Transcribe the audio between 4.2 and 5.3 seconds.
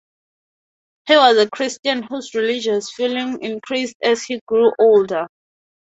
he grew older.